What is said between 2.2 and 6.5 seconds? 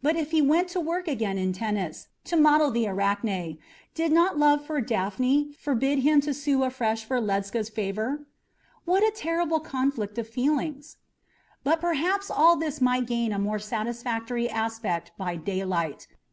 to model the Arachne, did not love for Daphne forbid him to